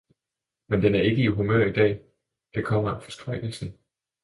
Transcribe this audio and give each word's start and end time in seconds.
men 0.67 0.81
den 0.81 0.95
er 0.95 1.01
ikke 1.01 1.23
i 1.23 1.27
humør 1.27 1.65
i 1.65 1.71
dag, 1.71 2.01
det 2.53 2.65
kommer 2.65 2.89
af 2.91 3.03
forskrækkelsen. 3.03 3.77